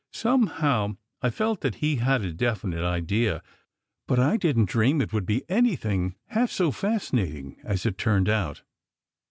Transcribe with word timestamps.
Somehow, 0.13 0.97
I 1.21 1.29
felt 1.29 1.61
that 1.61 1.75
he 1.75 1.97
had 1.97 2.21
had 2.23 2.23
a 2.23 2.33
definite 2.33 2.83
idea, 2.83 3.43
but 4.07 4.17
I 4.17 4.35
didn 4.35 4.65
t 4.65 4.71
dream 4.71 4.99
it 4.99 5.13
would 5.13 5.27
be 5.27 5.43
any 5.47 5.75
thing 5.75 6.15
half 6.29 6.49
so 6.49 6.71
fascinating 6.71 7.61
as 7.63 7.85
it 7.85 7.99
turned 7.99 8.27
out. 8.27 8.63